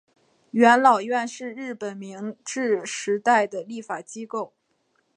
[0.49, 4.51] 元老院是日本明治时代的立法机构。